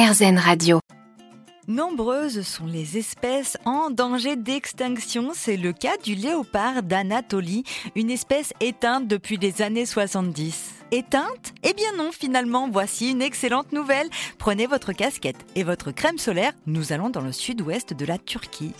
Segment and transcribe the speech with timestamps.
[0.00, 0.78] Radio.
[1.66, 5.32] Nombreuses sont les espèces en danger d'extinction.
[5.34, 7.64] C'est le cas du léopard d'Anatolie,
[7.96, 10.74] une espèce éteinte depuis les années 70.
[10.92, 11.52] Éteinte?
[11.64, 14.08] Eh bien non, finalement, voici une excellente nouvelle.
[14.38, 18.74] Prenez votre casquette et votre crème solaire, nous allons dans le sud-ouest de la Turquie.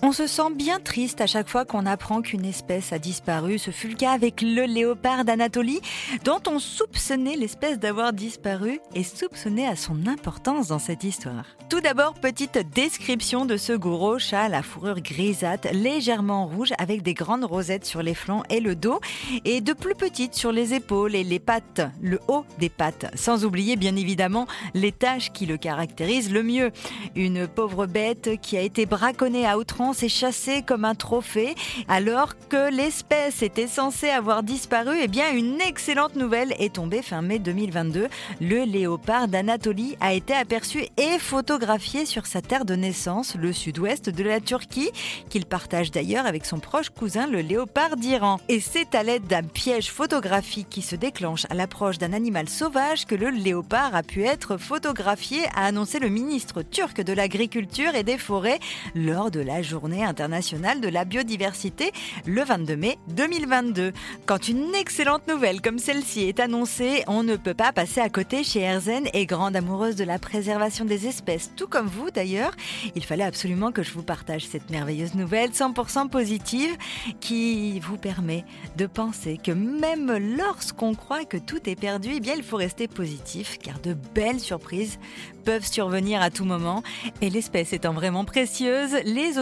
[0.00, 3.58] On se sent bien triste à chaque fois qu'on apprend qu'une espèce a disparu.
[3.58, 5.80] Ce fut le cas avec le léopard d'Anatolie,
[6.24, 11.44] dont on soupçonnait l'espèce d'avoir disparu et soupçonnait à son importance dans cette histoire.
[11.68, 17.02] Tout d'abord, petite description de ce gros chat à la fourrure grisâtre, légèrement rouge, avec
[17.02, 19.00] des grandes rosettes sur les flancs et le dos,
[19.44, 23.44] et de plus petites sur les épaules et les pattes, le haut des pattes, sans
[23.44, 26.70] oublier bien évidemment les taches qui le caractérisent le mieux.
[27.16, 31.54] Une pauvre bête qui a été braconnée à outrance s'est chassé comme un trophée,
[31.88, 34.96] alors que l'espèce était censée avoir disparu.
[35.02, 38.08] Eh bien, une excellente nouvelle est tombée fin mai 2022.
[38.40, 44.10] Le léopard d'Anatolie a été aperçu et photographié sur sa terre de naissance, le sud-ouest
[44.10, 44.90] de la Turquie,
[45.30, 48.40] qu'il partage d'ailleurs avec son proche cousin, le léopard d'Iran.
[48.48, 53.06] Et c'est à l'aide d'un piège photographique qui se déclenche à l'approche d'un animal sauvage
[53.06, 58.02] que le léopard a pu être photographié, a annoncé le ministre turc de l'Agriculture et
[58.02, 58.60] des Forêts
[58.94, 61.92] lors de la journée journée internationale de la biodiversité
[62.26, 63.92] le 22 mai 2022.
[64.26, 68.42] Quand une excellente nouvelle comme celle-ci est annoncée, on ne peut pas passer à côté
[68.42, 72.50] chez Erzen et grande amoureuse de la préservation des espèces, tout comme vous d'ailleurs.
[72.96, 76.76] Il fallait absolument que je vous partage cette merveilleuse nouvelle 100% positive
[77.20, 78.44] qui vous permet
[78.76, 82.88] de penser que même lorsqu'on croit que tout est perdu, eh bien il faut rester
[82.88, 84.98] positif car de belles surprises
[85.44, 86.82] peuvent survenir à tout moment
[87.22, 89.38] et l'espèce étant vraiment précieuse, les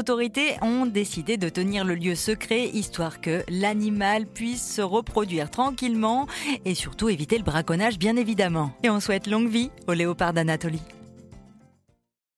[0.62, 6.26] ont décidé de tenir le lieu secret histoire que l'animal puisse se reproduire tranquillement
[6.64, 8.72] et surtout éviter le braconnage bien évidemment.
[8.82, 10.82] Et on souhaite longue vie au léopard d'Anatolie.